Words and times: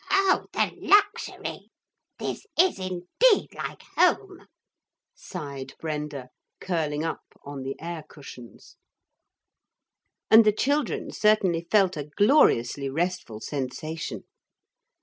'Oh, 0.09 0.45
the 0.53 0.71
luxury! 0.79 1.69
This 2.17 2.47
is 2.59 2.79
indeed 2.79 3.53
like 3.53 3.83
home,' 3.95 4.47
sighed 5.13 5.75
Brenda, 5.79 6.29
curling 6.59 7.03
up 7.03 7.21
on 7.45 7.61
the 7.61 7.79
air 7.79 8.03
cushions. 8.09 8.77
And 10.31 10.43
the 10.43 10.53
children 10.53 11.11
certainly 11.11 11.67
felt 11.69 11.97
a 11.97 12.09
gloriously 12.17 12.89
restful 12.89 13.41
sensation. 13.41 14.23